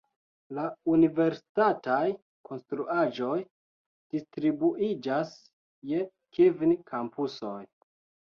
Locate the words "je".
5.91-6.01